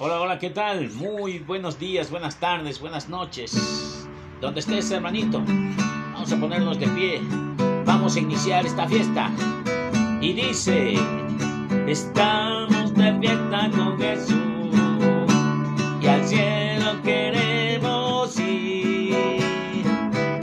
[0.00, 0.90] Hola, hola, ¿qué tal?
[0.92, 4.06] Muy buenos días, buenas tardes, buenas noches.
[4.40, 5.42] Donde estés, hermanito,
[6.12, 7.20] vamos a ponernos de pie.
[7.84, 9.28] Vamos a iniciar esta fiesta.
[10.20, 10.94] Y dice,
[11.88, 14.76] estamos de fiesta con Jesús
[16.00, 19.42] y al cielo queremos ir.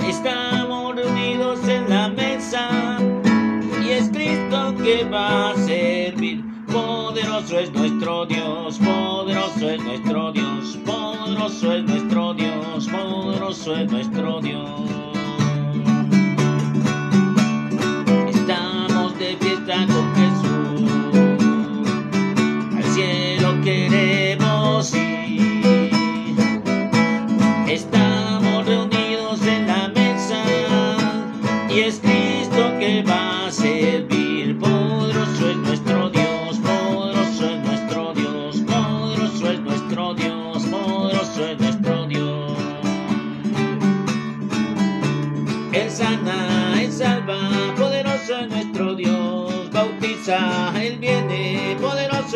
[0.06, 2.98] Estamos reunidos en la mesa
[3.82, 5.65] y es Cristo que va.
[7.36, 14.40] Poderoso es nuestro Dios, poderoso es nuestro Dios, poderoso es nuestro Dios, poderoso es nuestro
[14.40, 15.05] Dios.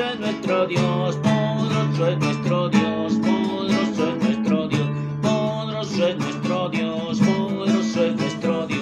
[0.01, 4.87] Es nuestro Dios, poderoso es nuestro Dios, poderoso es nuestro Dios,
[5.21, 8.79] poderoso es nuestro Dios, poderoso es nuestro Dios.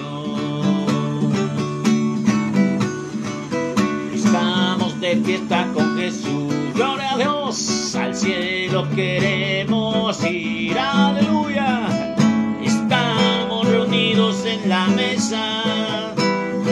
[4.14, 12.14] Estamos de fiesta con Jesús, gloria a Dios, al cielo queremos ir, aleluya.
[12.62, 16.14] Estamos reunidos en la mesa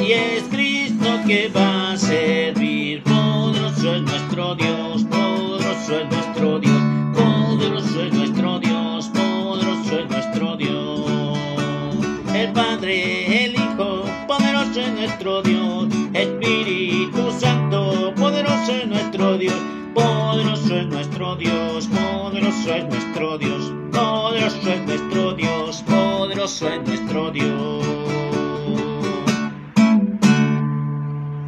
[0.01, 1.76] y es Cristo que va
[16.47, 19.57] Espíritu Santo, poderoso es nuestro Dios,
[19.93, 27.31] poderoso es nuestro Dios, poderoso es nuestro Dios, poderoso es nuestro Dios, poderoso es nuestro
[27.33, 27.85] Dios.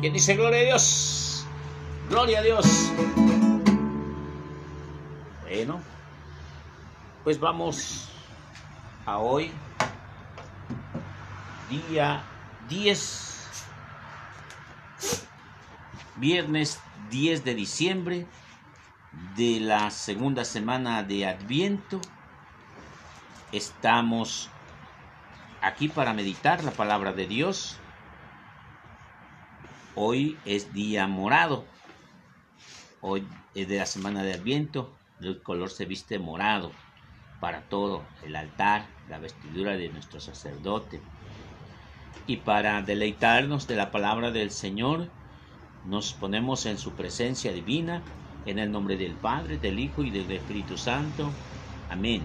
[0.01, 1.47] ¿Quién dice gloria a Dios?
[2.11, 2.93] Gloria a Dios.
[5.43, 5.81] Bueno,
[7.23, 8.09] pues vamos
[9.07, 9.53] a hoy,
[11.71, 12.21] día
[12.69, 13.28] 10,
[16.19, 16.81] viernes
[17.11, 18.27] 10 de diciembre
[19.37, 22.01] de la segunda semana de Adviento.
[23.53, 24.51] Estamos
[25.63, 27.79] aquí para meditar la palabra de Dios.
[29.95, 31.65] Hoy es día morado.
[33.01, 34.93] Hoy es de la semana de Adviento.
[35.21, 36.73] El color se viste morado
[37.41, 41.01] para todo, el altar, la vestidura de nuestro sacerdote.
[42.27, 45.09] Y para deleitarnos de la palabra del Señor,
[45.89, 48.03] nos ponemos en su presencia divina,
[48.45, 51.33] en el nombre del Padre, del Hijo y del Espíritu Santo.
[51.89, 52.23] Amén.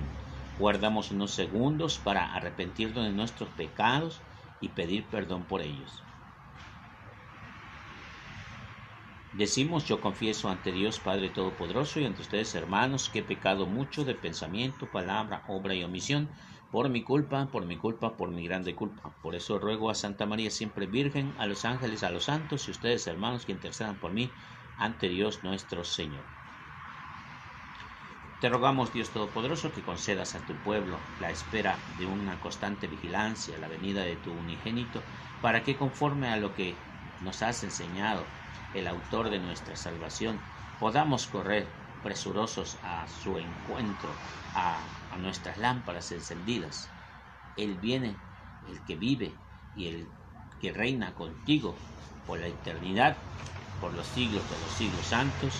[0.59, 4.21] Guardamos unos segundos para arrepentirnos de nuestros pecados
[4.59, 6.03] y pedir perdón por ellos.
[9.31, 14.03] Decimos, yo confieso ante Dios Padre Todopoderoso y ante ustedes hermanos que he pecado mucho
[14.03, 16.29] de pensamiento, palabra, obra y omisión,
[16.73, 19.13] por mi culpa, por mi culpa, por mi grande culpa.
[19.21, 22.71] Por eso ruego a Santa María siempre Virgen, a los ángeles, a los santos y
[22.71, 24.33] ustedes hermanos que intercedan por mí
[24.75, 26.25] ante Dios nuestro Señor.
[28.39, 33.59] Te rogamos, Dios Todopoderoso, que concedas a tu pueblo la espera de una constante vigilancia,
[33.59, 35.05] la venida de tu unigénito,
[35.41, 36.87] para que conforme a lo que
[37.19, 38.33] nos has enseñado,
[38.73, 40.41] el autor de nuestra salvación,
[40.79, 44.09] podamos correr presurosos a su encuentro,
[44.55, 44.77] a,
[45.19, 46.89] nuestras lámparas encendidas.
[47.55, 48.15] Él viene,
[48.67, 49.31] el que vive
[49.77, 50.07] y el
[50.59, 51.75] que reina contigo
[52.27, 53.15] por la eternidad,
[53.79, 55.53] por los siglos de los siglos santos.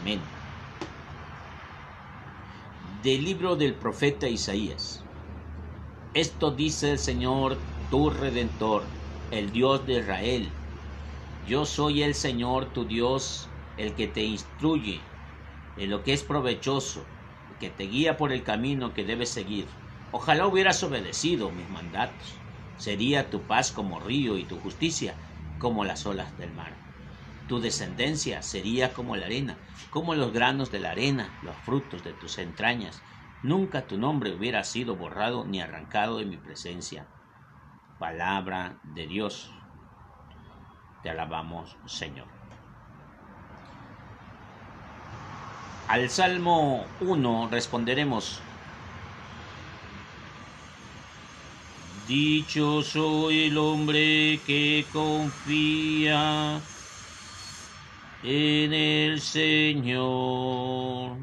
[0.00, 0.20] Amén.
[3.02, 5.02] Del libro del profeta Isaías.
[6.14, 7.56] Esto dice el Señor,
[7.90, 8.84] tu redentor,
[9.30, 10.48] el Dios de Israel
[11.48, 15.00] yo soy el Señor tu Dios, el que te instruye
[15.76, 17.08] en lo que es provechoso,
[17.58, 19.68] que te guía por el camino que debes seguir.
[20.10, 22.42] Ojalá hubieras obedecido mis mandatos.
[22.76, 25.18] Sería tu paz como río y tu justicia
[25.58, 26.82] como las olas del mar.
[27.46, 29.58] Tu descendencia sería como la arena,
[29.90, 33.02] como los granos de la arena, los frutos de tus entrañas.
[33.42, 37.08] Nunca tu nombre hubiera sido borrado ni arrancado de mi presencia.
[37.98, 39.50] Palabra de Dios.
[41.02, 42.41] Te alabamos, Señor.
[45.92, 48.40] Al Salmo 1 responderemos,
[52.08, 56.62] Dichoso el hombre que confía
[58.22, 61.18] en el Señor.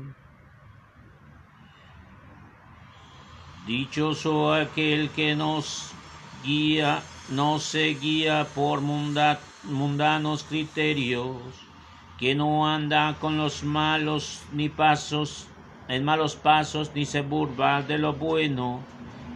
[3.65, 5.89] Dichoso aquel que nos
[6.43, 7.01] guía,
[7.31, 11.68] no se guía por mundanos criterios,
[12.19, 15.47] que no anda con los malos ni pasos,
[15.87, 18.83] en malos pasos, ni se burba de lo bueno,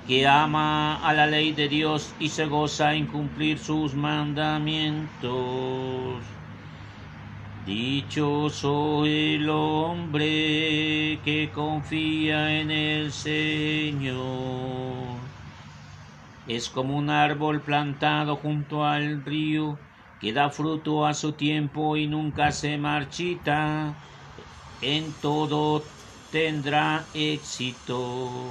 [0.05, 6.21] que ama a la ley de Dios y se goza en cumplir sus mandamientos.
[7.65, 14.17] Dichoso el hombre que confía en el Señor.
[16.49, 19.77] Es como un árbol plantado junto al río
[20.23, 23.93] que da fruto a su tiempo y nunca se marchita.
[24.79, 25.83] En todo
[26.31, 28.49] tendrá éxito.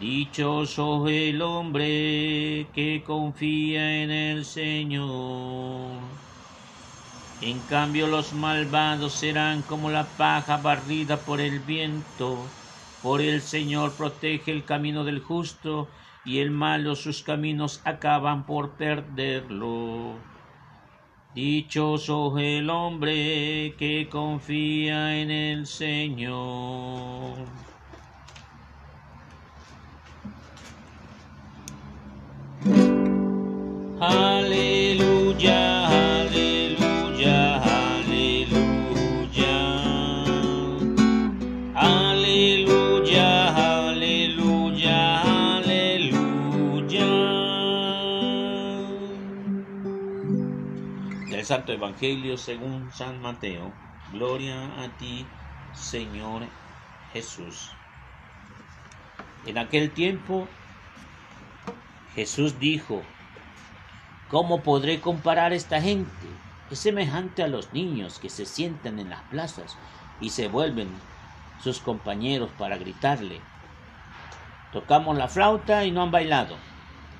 [0.00, 6.00] Dichoso el hombre que confía en el Señor.
[7.42, 12.38] En cambio los malvados serán como la paja barrida por el viento.
[13.02, 15.86] Por el Señor protege el camino del justo
[16.24, 20.35] y el malo sus caminos acaban por perderlo.
[21.36, 27.46] Dichoso el hombre que confía en el Señor.
[51.46, 53.72] Santo Evangelio según San Mateo.
[54.12, 55.24] Gloria a ti,
[55.74, 56.42] Señor
[57.12, 57.70] Jesús.
[59.46, 60.48] En aquel tiempo
[62.16, 63.00] Jesús dijo,
[64.28, 66.26] ¿Cómo podré comparar esta gente?
[66.68, 69.78] Es semejante a los niños que se sientan en las plazas
[70.20, 70.88] y se vuelven
[71.62, 73.40] sus compañeros para gritarle.
[74.72, 76.56] Tocamos la flauta y no han bailado.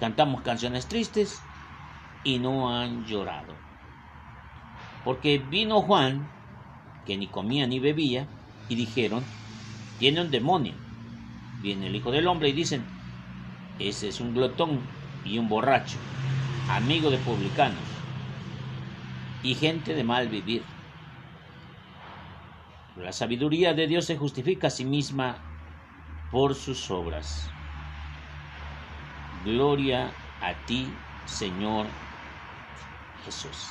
[0.00, 1.40] Cantamos canciones tristes
[2.24, 3.65] y no han llorado.
[5.06, 6.26] Porque vino Juan,
[7.04, 8.26] que ni comía ni bebía,
[8.68, 9.24] y dijeron,
[10.00, 10.74] tiene un demonio.
[11.62, 12.82] Viene el Hijo del Hombre y dicen,
[13.78, 14.80] ese es un glotón
[15.22, 15.98] y un borracho
[16.68, 17.78] amigo de publicanos
[19.44, 20.64] y gente de mal vivir.
[22.96, 25.38] La sabiduría de Dios se justifica a sí misma
[26.32, 27.48] por sus obras.
[29.44, 30.88] Gloria a ti,
[31.26, 31.86] Señor
[33.24, 33.70] Jesús.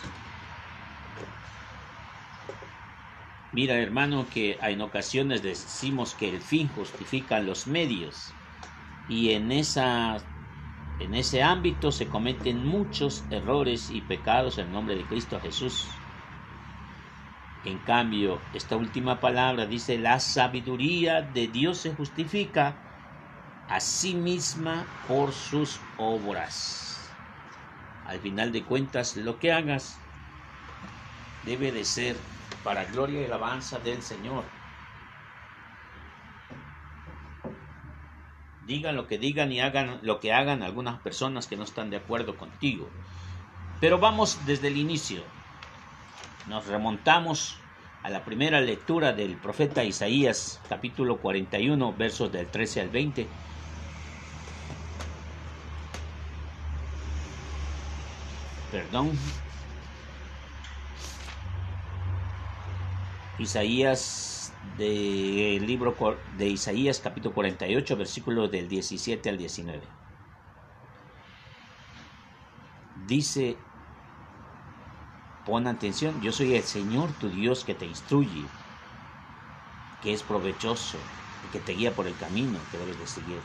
[3.58, 8.18] Mira, hermano, que en ocasiones decimos que el fin justifica los medios
[9.08, 10.28] y en esa
[11.00, 16.04] en ese ámbito se cometen muchos errores y pecados en nombre de Cristo Jesús.
[17.64, 22.66] En cambio, esta última palabra dice, la sabiduría de Dios se justifica
[23.68, 27.18] a sí misma por sus obras.
[28.04, 30.02] Al final de cuentas, lo que hagas
[31.44, 32.35] debe de ser
[32.66, 34.44] para gloria y alabanza del Señor.
[38.66, 41.98] digan lo que digan y hagan lo que hagan algunas personas que no están de
[41.98, 42.90] acuerdo contigo.
[43.80, 45.22] Pero vamos desde el inicio.
[46.48, 47.58] Nos remontamos
[48.04, 53.28] a la primera lectura del profeta Isaías, capítulo 41, versos del 13 al 20.
[58.72, 59.12] Perdón.
[63.38, 65.96] Isaías del libro
[66.38, 69.82] de Isaías capítulo 48 versículos del 17 al 19.
[73.08, 73.58] Dice,
[75.46, 78.56] pon atención, yo soy el Señor tu Dios que te instruye,
[80.02, 80.98] que es provechoso
[81.42, 83.42] y que te guía por el camino que debes de seguir.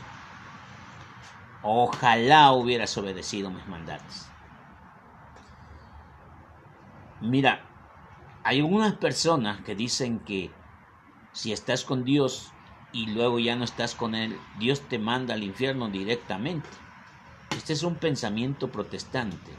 [1.63, 4.33] Ojalá hubieras obedecido mis mandatos.
[7.21, 7.70] Mira,
[8.43, 10.51] hay algunas personas que dicen que
[11.33, 12.53] si estás con Dios
[12.91, 16.67] y luego ya no estás con Él, Dios te manda al infierno directamente.
[17.55, 19.51] Este es un pensamiento protestante,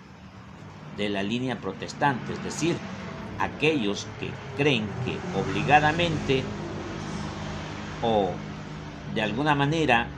[0.97, 2.77] de la línea protestante, es decir,
[3.39, 6.45] aquellos que creen que obligadamente
[8.03, 8.37] o
[9.15, 10.11] de alguna manera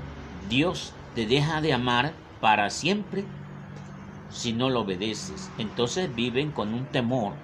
[0.48, 3.24] Dios te deja de amar para siempre
[4.28, 5.52] si no lo obedeces.
[5.58, 7.36] Entonces viven con un temor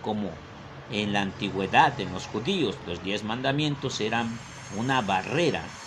[0.00, 0.45] como
[0.88, 5.78] en la antigüedad, en los judíos, los diez mandamientos eran una barrera.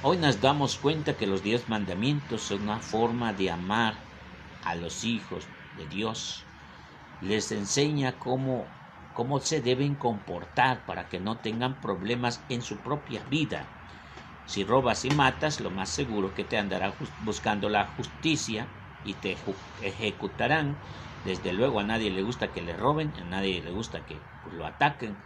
[0.00, 4.08] Hoy nos damos cuenta que los diez mandamientos son una forma de amar
[4.62, 6.46] a los hijos de Dios.
[7.20, 8.74] Les enseña cómo
[9.12, 13.74] cómo se deben comportar para que no tengan problemas en su propia vida.
[14.44, 18.72] Si robas y matas, lo más seguro que te andará buscando la justicia
[19.02, 19.38] y te
[19.78, 20.80] ejecutarán.
[21.26, 24.20] Desde luego a nadie le gusta que le roben, a nadie le gusta que
[24.52, 25.16] lo ataquen.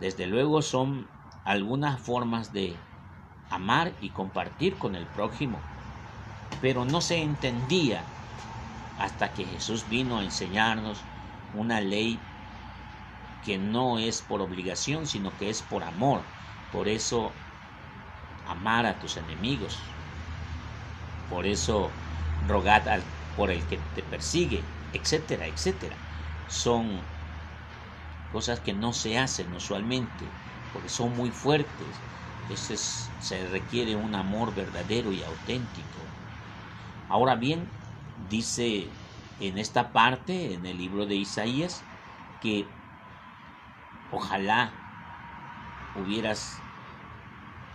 [0.00, 1.06] Desde luego son
[1.44, 2.74] algunas formas de
[3.48, 5.60] amar y compartir con el prójimo.
[6.60, 8.02] Pero no se entendía
[8.98, 11.04] hasta que Jesús vino a enseñarnos
[11.54, 12.18] una ley
[13.44, 16.22] que no es por obligación, sino que es por amor.
[16.72, 17.30] Por eso,
[18.44, 19.78] amar a tus enemigos.
[21.28, 21.92] Por eso,
[22.48, 22.82] rogad
[23.36, 26.02] por el que te persigue, etcétera, etcétera.
[26.46, 27.10] Son
[28.28, 30.36] cosas que no se hacen usualmente,
[30.70, 32.04] porque son muy fuertes.
[32.40, 36.14] Entonces se requiere un amor verdadero y auténtico.
[37.08, 37.74] Ahora bien,
[38.14, 39.00] dice
[39.38, 41.88] en esta parte, en el libro de Isaías,
[42.40, 42.76] que
[44.10, 44.60] ojalá
[45.92, 46.64] hubieras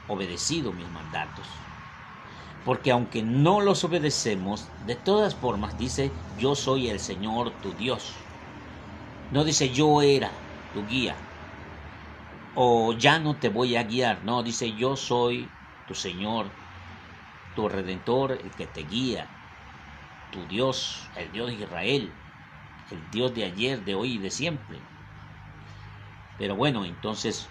[0.05, 1.73] obedecido mis mandatos.
[2.65, 8.03] Porque aunque no los obedecemos, de todas formas dice, yo soy el Señor tu Dios.
[9.32, 10.32] No dice, yo era
[10.72, 11.15] tu guía.
[12.55, 14.24] O ya no te voy a guiar.
[14.24, 15.48] No, dice, yo soy
[15.88, 16.46] tu Señor,
[17.55, 19.27] tu Redentor, el que te guía.
[20.32, 22.12] Tu Dios, el Dios de Israel,
[22.91, 24.77] el Dios de ayer, de hoy y de siempre.
[26.38, 27.48] Pero bueno, entonces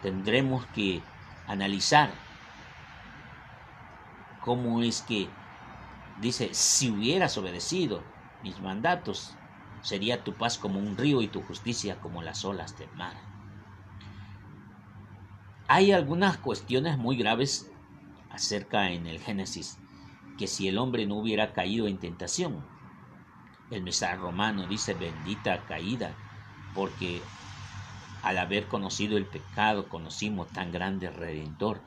[0.00, 1.02] tendremos que
[1.46, 2.25] analizar
[4.46, 5.28] cómo es que
[6.20, 8.04] dice, si hubieras obedecido
[8.42, 9.34] mis mandatos,
[9.82, 13.16] sería tu paz como un río y tu justicia como las olas del mar.
[15.66, 17.66] Hay algunas cuestiones muy graves
[18.30, 19.80] acerca en el Génesis,
[20.38, 22.62] que si el hombre no hubiera caído en tentación,
[23.72, 26.14] el mensaje romano dice bendita caída,
[26.72, 27.20] porque
[28.22, 31.80] al haber conocido el pecado, conocimos tan grande redentor.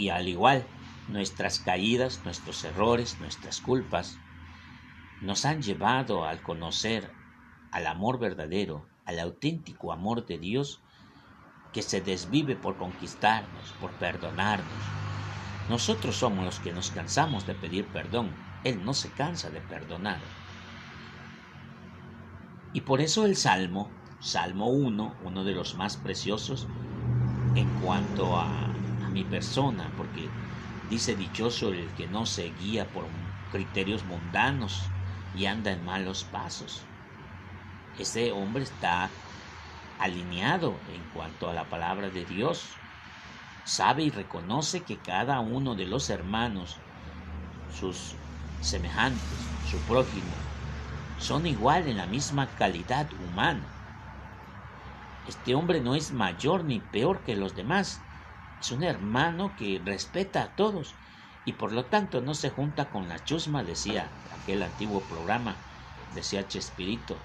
[0.00, 0.64] Y al igual,
[1.08, 4.16] nuestras caídas, nuestros errores, nuestras culpas,
[5.20, 7.12] nos han llevado al conocer
[7.70, 10.80] al amor verdadero, al auténtico amor de Dios
[11.74, 14.96] que se desvive por conquistarnos, por perdonarnos.
[15.68, 18.30] Nosotros somos los que nos cansamos de pedir perdón,
[18.64, 20.18] Él no se cansa de perdonar.
[22.72, 26.66] Y por eso el Salmo Salmo 1, uno de los más preciosos
[27.54, 28.79] en cuanto a,
[29.12, 30.28] mi persona, porque
[30.88, 33.06] dice dichoso el que no se guía por
[33.50, 34.90] criterios mundanos
[35.34, 36.82] y anda en malos pasos.
[37.98, 39.10] Ese hombre está
[39.98, 42.80] alineado en cuanto a la palabra de Dios.
[43.64, 46.76] Sabe y reconoce que cada uno de los hermanos,
[47.68, 48.14] sus
[48.60, 50.34] semejantes, su prójimo,
[51.16, 53.76] son igual en la misma calidad humana
[55.30, 58.09] este hombre no es mayor ni peor que los demás.
[58.60, 60.94] Es un hermano que respeta a todos
[61.46, 65.56] y por lo tanto no se junta con la chusma, decía aquel antiguo programa,
[66.12, 67.16] decía Chespirito.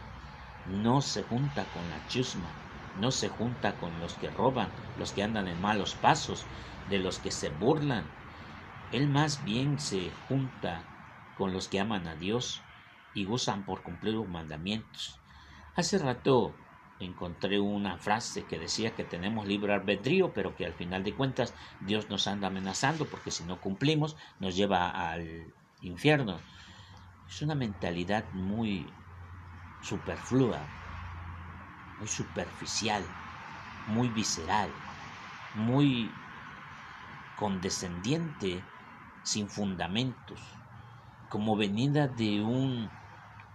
[0.65, 2.49] No se junta con la chusma,
[2.95, 6.47] no se junta con los que roban, los que andan en malos pasos,
[6.87, 8.05] de los que se burlan.
[8.91, 10.85] Él más bien se junta
[11.35, 12.61] con los que aman a Dios
[13.13, 15.19] y gozan por cumplir los mandamientos.
[15.75, 16.55] Hace rato
[16.99, 21.53] encontré una frase que decía que tenemos libre albedrío, pero que al final de cuentas
[21.81, 26.39] Dios nos anda amenazando porque si no cumplimos nos lleva al infierno.
[27.27, 28.85] Es una mentalidad muy
[29.81, 30.59] superflua,
[31.99, 33.03] muy superficial,
[33.87, 34.69] muy visceral,
[35.55, 36.11] muy
[37.37, 38.63] condescendiente,
[39.23, 40.39] sin fundamentos,
[41.29, 42.89] como venida de un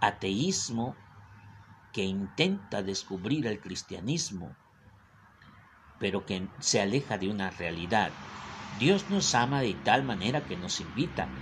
[0.01, 0.95] ateísmo
[1.91, 4.55] que intenta descubrir el cristianismo,
[5.97, 8.13] pero que se aleja de una realidad.
[8.69, 11.33] Dios nos ama de tal manera que nos invita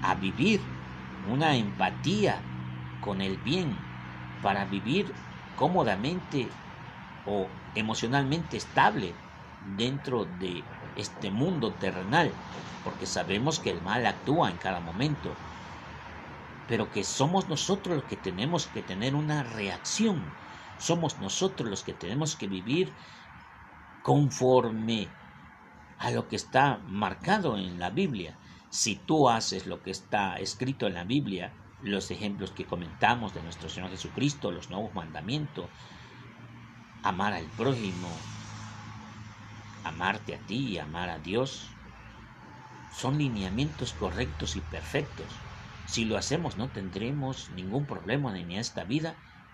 [0.00, 0.60] a vivir
[1.22, 2.48] una empatía
[3.00, 3.90] con el bien
[4.40, 5.14] para vivir
[5.54, 6.50] cómodamente
[7.24, 9.16] o emocionalmente estable
[9.60, 12.38] dentro de este mundo terrenal,
[12.82, 15.45] porque sabemos que el mal actúa en cada momento
[16.66, 20.22] pero que somos nosotros los que tenemos que tener una reacción,
[20.78, 22.92] somos nosotros los que tenemos que vivir
[24.02, 25.08] conforme
[25.98, 28.38] a lo que está marcado en la Biblia.
[28.70, 33.42] Si tú haces lo que está escrito en la Biblia, los ejemplos que comentamos de
[33.42, 35.70] nuestro Señor Jesucristo, los nuevos mandamientos,
[37.02, 38.08] amar al prójimo,
[39.84, 41.78] amarte a ti y amar a Dios,
[42.90, 45.45] son lineamientos correctos y perfectos
[45.86, 49.10] si lo hacemos no tendremos ningún problema ni en esta vida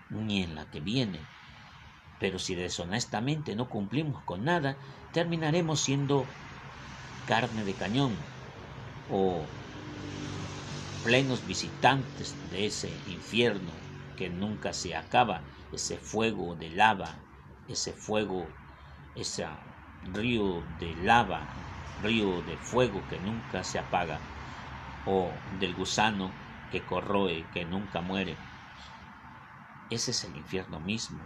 [0.09, 1.19] ni en la que viene.
[2.19, 4.77] Pero si deshonestamente no cumplimos con nada,
[5.11, 6.17] terminaremos siendo
[7.25, 8.13] carne de cañón
[9.07, 9.55] o
[11.03, 13.73] plenos visitantes de ese infierno
[14.15, 17.11] que nunca se acaba, ese fuego de lava,
[17.67, 18.47] ese fuego,
[19.13, 19.45] ese
[20.01, 21.41] río de lava,
[21.95, 24.17] río de fuego que nunca se apaga,
[25.05, 26.31] o del gusano
[26.71, 28.35] que corroe, que nunca muere.
[29.89, 31.19] Ese es el infierno mismo.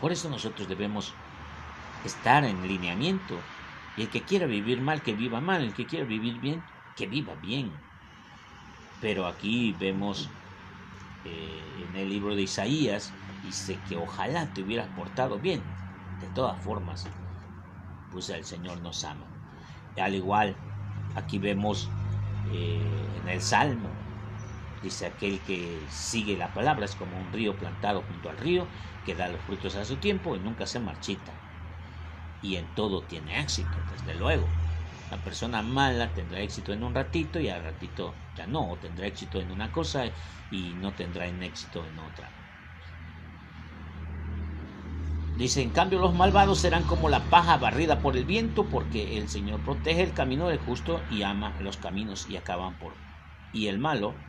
[0.00, 1.12] Por eso nosotros debemos
[2.04, 3.38] estar en lineamiento.
[3.96, 5.62] Y el que quiera vivir mal, que viva mal.
[5.62, 6.62] El que quiera vivir bien,
[6.96, 7.70] que viva bien.
[9.00, 10.30] Pero aquí vemos
[11.24, 13.12] eh, en el libro de Isaías,
[13.44, 15.62] dice que ojalá te hubieras portado bien.
[16.20, 17.06] De todas formas,
[18.12, 19.26] pues el Señor nos ama.
[19.98, 20.56] Al igual,
[21.14, 21.88] aquí vemos
[22.50, 24.06] eh, en el Salmo,
[24.80, 28.70] Dice aquel que sigue la palabra es como un río plantado junto al río,
[29.04, 31.44] que da los frutos a su tiempo y nunca se marchita.
[32.40, 34.56] Y en todo tiene éxito, desde luego.
[35.10, 39.06] La persona mala tendrá éxito en un ratito y al ratito ya no, o tendrá
[39.06, 40.12] éxito en una cosa
[40.50, 42.36] y no tendrá éxito en otra.
[45.40, 49.30] Dice, en cambio los malvados serán como la paja barrida por el viento, porque el
[49.30, 52.98] Señor protege el camino del justo y ama los caminos y acaban por...
[53.50, 54.26] Y el malo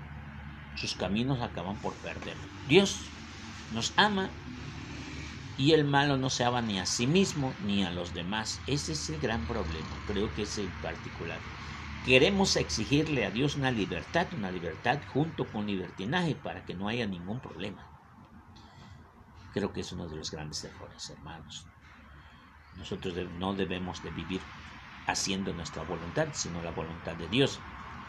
[0.73, 2.37] sus caminos acaban por perder.
[2.63, 3.17] Dios
[3.69, 4.31] nos ama
[5.57, 8.63] y el malo no se ama ni a sí mismo ni a los demás.
[8.65, 11.41] Ese es el gran problema, creo que es el particular.
[12.03, 17.05] Queremos exigirle a Dios una libertad, una libertad junto con libertinaje para que no haya
[17.05, 17.90] ningún problema.
[19.53, 21.65] Creo que es uno de los grandes errores, hermanos.
[22.77, 24.41] Nosotros no debemos de vivir
[25.08, 27.60] haciendo nuestra voluntad, sino la voluntad de Dios.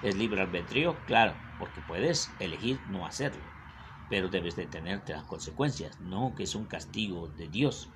[0.02, 0.96] ¿Es libre albedrío?
[1.06, 3.42] Claro, porque puedes elegir no hacerlo,
[4.08, 7.88] pero debes detenerte las consecuencias, no que es un castigo de Dios.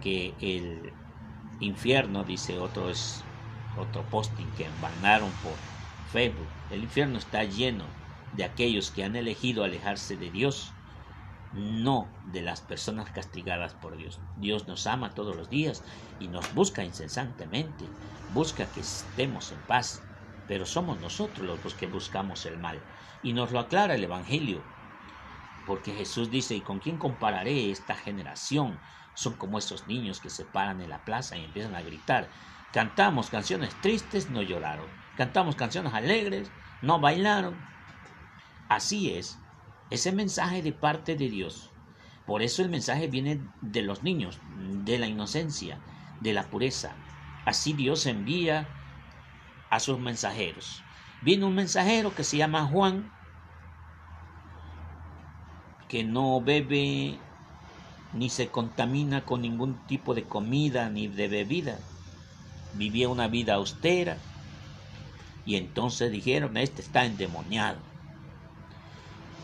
[0.00, 0.92] Que el
[1.60, 3.22] infierno, dice otro, es
[3.78, 5.54] otro posting que mandaron por
[6.12, 7.84] Facebook, el infierno está lleno
[8.34, 10.72] de aquellos que han elegido alejarse de Dios,
[11.52, 14.20] no de las personas castigadas por Dios.
[14.36, 15.82] Dios nos ama todos los días
[16.18, 17.84] y nos busca incesantemente,
[18.32, 20.02] busca que estemos en paz,
[20.48, 22.80] pero somos nosotros los que buscamos el mal.
[23.22, 24.62] Y nos lo aclara el Evangelio,
[25.66, 28.78] porque Jesús dice, ¿y con quién compararé esta generación?
[29.14, 32.28] Son como esos niños que se paran en la plaza y empiezan a gritar.
[32.72, 34.86] Cantamos canciones tristes, no lloraron.
[35.16, 37.54] Cantamos canciones alegres, no bailaron.
[38.68, 39.38] Así es,
[39.92, 41.70] ese mensaje de parte de Dios.
[42.26, 44.40] Por eso el mensaje viene de los niños,
[44.84, 45.78] de la inocencia,
[46.20, 46.94] de la pureza.
[47.44, 48.66] Así Dios envía
[49.68, 50.82] a sus mensajeros.
[51.20, 53.12] Vino un mensajero que se llama Juan,
[55.88, 57.18] que no bebe
[58.14, 61.78] ni se contamina con ningún tipo de comida ni de bebida.
[62.72, 64.16] Vivía una vida austera.
[65.44, 67.91] Y entonces dijeron, este está endemoniado.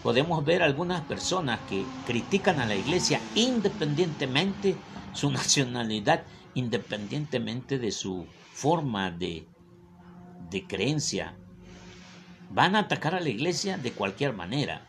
[0.02, 4.78] Podemos ver algunas personas que critican a la iglesia independientemente
[5.12, 9.48] su nacionalidad, independientemente de su forma de
[10.50, 11.37] de creencia
[12.50, 14.87] van a atacar a la iglesia de cualquier manera.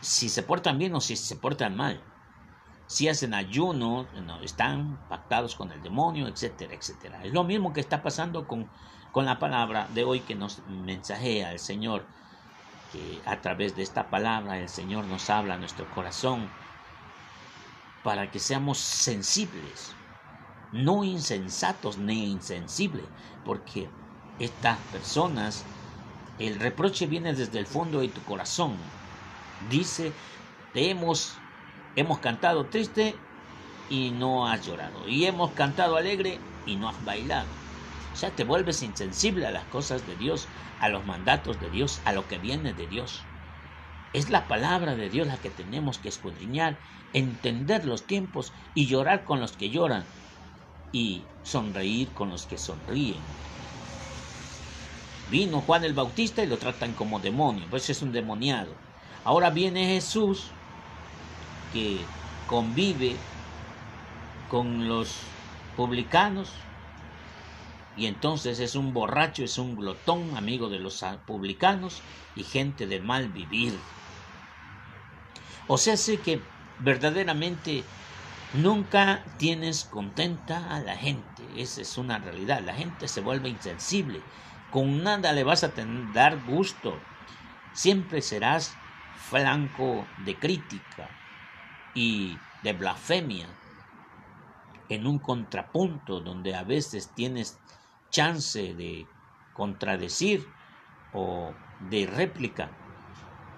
[0.00, 2.02] Si se portan bien o si se portan mal.
[2.86, 4.06] Si hacen ayuno,
[4.42, 7.24] están pactados con el demonio, etcétera, etcétera.
[7.24, 8.70] Es lo mismo que está pasando con,
[9.10, 12.06] con la palabra de hoy que nos mensajea el Señor.
[13.24, 16.54] A través de esta palabra el Señor nos habla a nuestro corazón
[18.02, 19.96] para que seamos sensibles,
[20.70, 23.10] no insensatos ni insensibles,
[23.42, 23.92] porque
[24.38, 25.68] estas personas,
[26.38, 28.94] el reproche viene desde el fondo de tu corazón.
[29.58, 30.16] Dice,
[30.72, 31.42] te hemos,
[31.96, 33.28] hemos cantado triste
[33.88, 35.08] y no has llorado.
[35.08, 37.65] Y hemos cantado alegre y no has bailado.
[38.16, 40.48] O sea, te vuelves insensible a las cosas de Dios,
[40.78, 43.26] a los mandatos de Dios, a lo que viene de Dios.
[44.14, 46.80] Es la palabra de Dios la que tenemos que escudriñar,
[47.12, 50.06] entender los tiempos y llorar con los que lloran
[50.90, 53.20] y sonreír con los que sonríen.
[55.28, 58.72] Vino Juan el Bautista y lo tratan como demonio, pues es un demoniado.
[59.24, 60.38] Ahora viene Jesús
[61.70, 62.00] que
[62.46, 63.12] convive
[64.48, 65.10] con los
[65.76, 66.48] publicanos
[67.96, 72.02] y entonces es un borracho, es un glotón, amigo de los publicanos
[72.34, 73.78] y gente de mal vivir.
[75.66, 76.40] O sea, sé que
[76.78, 77.82] verdaderamente
[78.52, 84.20] nunca tienes contenta a la gente, esa es una realidad, la gente se vuelve insensible
[84.70, 85.72] con nada le vas a
[86.12, 86.98] dar gusto.
[87.72, 88.76] Siempre serás
[89.16, 91.08] flanco de crítica
[91.94, 93.46] y de blasfemia
[94.88, 97.58] en un contrapunto donde a veces tienes
[98.10, 99.08] chance de
[99.52, 100.54] contradecir
[101.10, 102.72] o de réplica,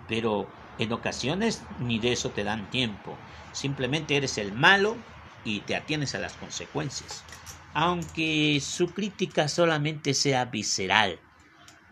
[0.07, 3.19] pero en ocasiones ni de eso te dan tiempo.
[3.53, 5.05] Simplemente eres el malo
[5.43, 7.27] y te atienes a las consecuencias.
[7.75, 11.21] Aunque su crítica solamente sea visceral,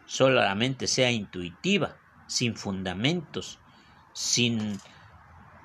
[0.07, 3.61] solamente sea intuitiva, sin fundamentos,
[4.13, 4.81] sin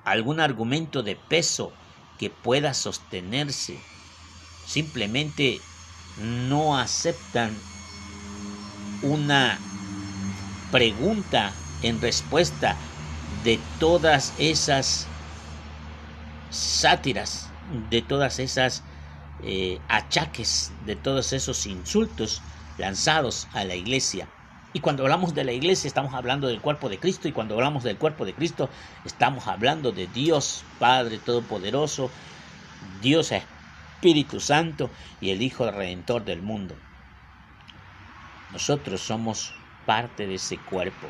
[0.04, 1.72] algún argumento de peso
[2.18, 3.74] que pueda sostenerse.
[4.64, 5.71] Simplemente
[6.16, 7.68] no aceptan
[9.00, 9.68] una
[10.70, 12.80] pregunta en respuesta
[13.26, 15.14] de todas esas
[16.48, 18.84] sátiras, de todas esas
[19.38, 22.44] eh, achaques, de todos esos insultos
[22.76, 24.30] lanzados a la iglesia.
[24.72, 27.82] Y cuando hablamos de la iglesia estamos hablando del cuerpo de Cristo y cuando hablamos
[27.84, 28.70] del cuerpo de Cristo
[29.04, 32.12] estamos hablando de Dios Padre Todopoderoso,
[32.80, 33.32] Dios
[34.02, 36.74] Espíritu Santo y el Hijo Redentor del mundo.
[38.50, 39.54] Nosotros somos
[39.86, 41.06] parte de ese cuerpo.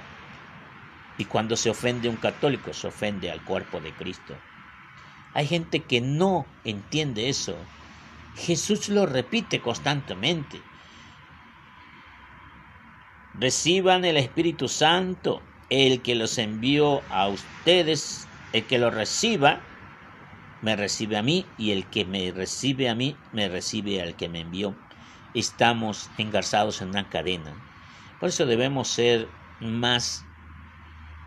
[1.17, 4.37] Y cuando se ofende un católico, se ofende al cuerpo de Cristo.
[5.33, 7.57] Hay gente que no entiende eso.
[8.37, 10.61] Jesús lo repite constantemente.
[13.33, 19.61] Reciban el Espíritu Santo, el que los envió a ustedes, el que lo reciba,
[20.63, 24.29] me recibe a mí, y el que me recibe a mí, me recibe al que
[24.29, 24.75] me envió.
[25.35, 27.53] Estamos engarzados en una cadena.
[28.21, 29.29] Por eso debemos ser
[29.61, 30.25] más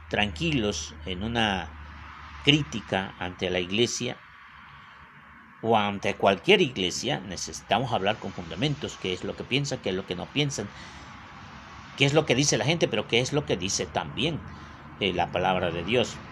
[0.10, 1.70] tranquilos en una
[2.46, 4.18] crítica ante la iglesia
[5.62, 9.96] o ante cualquier iglesia, necesitamos hablar con fundamentos, qué es lo que piensan, qué es
[9.96, 10.70] lo que no piensan,
[11.98, 14.46] qué es lo que dice la gente, pero qué es lo que dice también
[15.00, 16.24] eh, la palabra de Dios.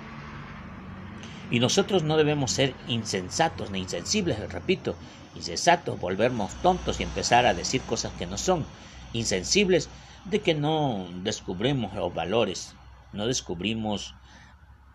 [1.53, 4.95] Y nosotros no debemos ser insensatos ni insensibles, repito,
[5.35, 8.65] insensatos, volvernos tontos y empezar a decir cosas que no son,
[9.13, 9.87] insensibles
[10.25, 12.75] de que no descubrimos los valores,
[13.11, 14.15] no descubrimos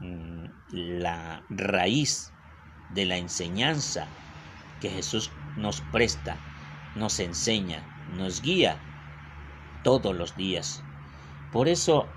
[0.01, 2.33] mm, la raíz
[2.93, 4.09] de la enseñanza
[4.81, 6.39] que Jesús nos presta,
[6.97, 7.85] nos enseña,
[8.17, 8.81] nos guía
[9.85, 10.83] todos los días.
[11.53, 12.09] Por eso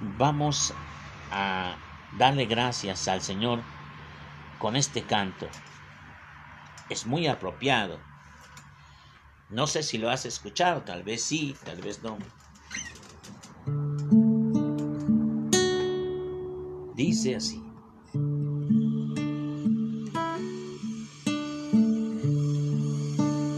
[0.00, 0.72] vamos
[1.30, 1.76] a
[2.16, 3.62] darle gracias al Señor
[4.62, 5.48] con este canto.
[6.88, 7.98] Es muy apropiado.
[9.50, 12.16] No sé si lo has escuchado, tal vez sí, tal vez no.
[16.94, 17.60] Dice así.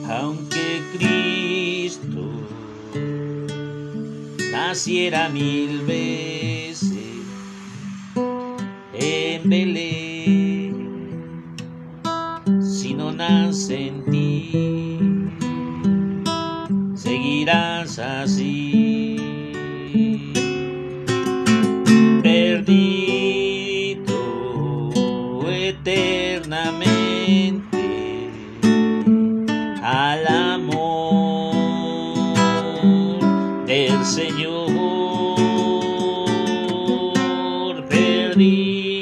[0.08, 2.48] Aunque Cristo
[4.50, 6.94] naciera mil veces
[8.94, 9.83] en Belén,
[38.34, 38.93] قريب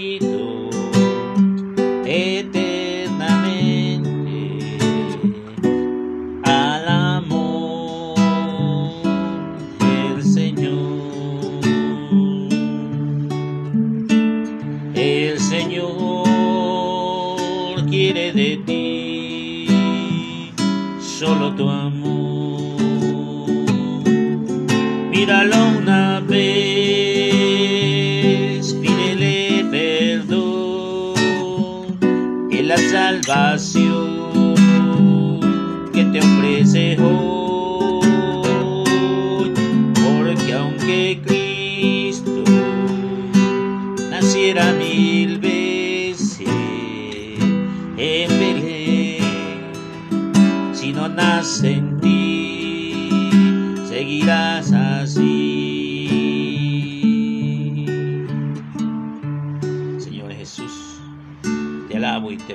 [35.92, 38.02] que te ofrece hoy,
[39.94, 42.44] porque aunque Cristo
[44.10, 46.48] naciera mil veces
[47.96, 49.22] en Belén,
[50.74, 53.30] si no nace en ti,
[53.88, 55.41] seguirás así.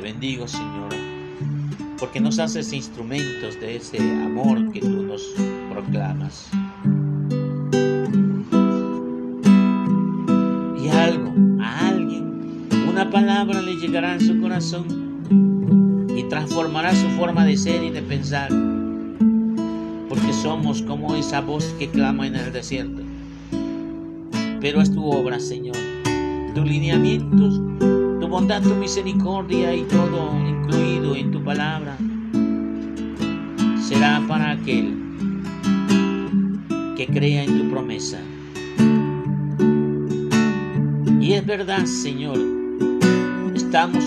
[0.08, 1.08] Bendigo, Señor
[2.00, 5.24] porque nos haces instrumentos de ese amor que tú nos
[5.72, 6.48] proclamas.
[10.82, 14.86] Y algo, a alguien, una palabra le llegará en su corazón
[16.16, 18.50] y transformará su forma de ser y de pensar,
[20.08, 23.02] porque somos como esa voz que clama en el desierto.
[24.62, 25.78] Pero es tu obra, Señor.
[26.54, 27.62] tus lineamientos,
[28.28, 31.96] tu bondad, tu misericordia y todo incluido en tu palabra
[33.80, 34.94] será para aquel
[36.98, 38.20] que crea en tu promesa.
[41.22, 42.38] Y es verdad, Señor,
[43.56, 44.04] estamos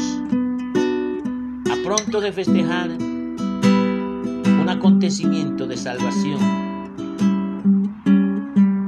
[1.71, 6.41] a pronto de festejar un acontecimiento de salvación.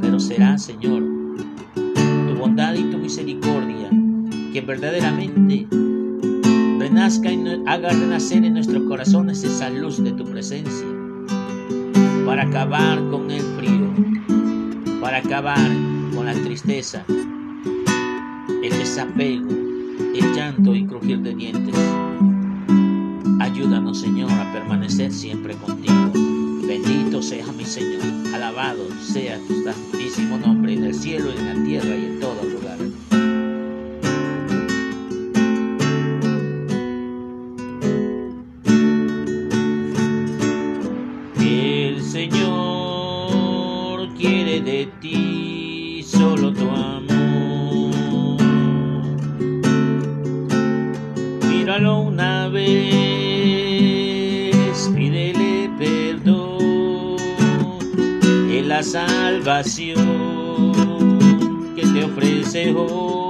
[0.03, 1.03] Pero será, Señor,
[1.75, 3.82] tu bondad y tu misericordia
[4.53, 5.67] que verdaderamente
[6.79, 10.87] renazca y haga renacer en nuestros corazones esa luz de tu presencia
[12.27, 13.91] para acabar con el frío,
[15.01, 15.71] para acabar
[16.15, 17.03] con la tristeza,
[18.63, 19.49] el desapego,
[20.15, 21.75] el llanto y crujir de dientes.
[23.41, 26.13] Ayúdanos, Señor, a permanecer siempre contigo.
[26.67, 28.03] Bendito sea mi Señor,
[28.35, 32.79] alabado sea tu santísimo nombre en el cielo, en la tierra y en todo lugar.
[44.65, 47.91] De ti solo tu amor.
[51.49, 52.71] Míralo una vez,
[54.95, 57.17] pídele perdón
[58.51, 59.99] en la salvación
[61.75, 63.22] que te ofrece hoy.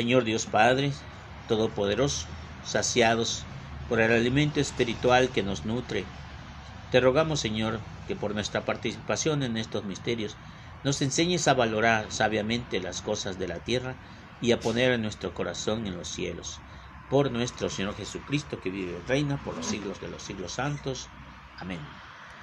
[0.00, 0.94] Señor Dios Padre,
[1.46, 2.26] Todopoderoso,
[2.62, 3.44] saciados
[3.86, 6.06] por el alimento espiritual que nos nutre,
[6.88, 10.38] te rogamos, Señor, que por nuestra participación en estos misterios
[10.82, 13.98] nos enseñes a valorar sabiamente las cosas de la tierra
[14.40, 16.64] y a poner en nuestro corazón en los cielos.
[17.06, 21.12] Por nuestro Señor Jesucristo, que vive y reina por los siglos de los siglos santos.
[21.56, 22.09] Amén.